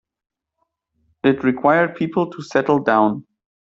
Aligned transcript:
It 1.23 1.43
required 1.43 1.95
people 1.95 2.31
to 2.31 2.41
settle 2.41 2.79
down. 2.79 3.27